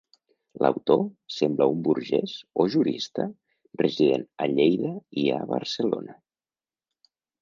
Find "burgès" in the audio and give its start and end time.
1.87-2.33